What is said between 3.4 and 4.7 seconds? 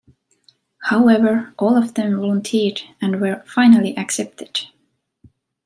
finally accepted.